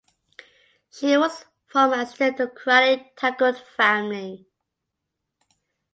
She 0.89 1.15
was 1.15 1.45
from 1.67 1.93
an 1.93 1.99
aristocratic 1.99 3.15
Tangut 3.15 3.55
family. 3.77 4.47